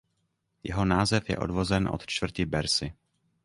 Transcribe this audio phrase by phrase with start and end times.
[0.63, 2.93] Jeho název je odvozen od čtvrti Bercy.